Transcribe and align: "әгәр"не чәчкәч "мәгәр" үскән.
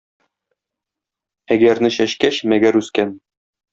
"әгәр"не 1.57 1.93
чәчкәч 1.99 2.41
"мәгәр" 2.55 2.79
үскән. 2.81 3.15